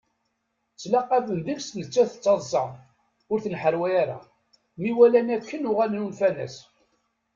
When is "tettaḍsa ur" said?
2.11-3.37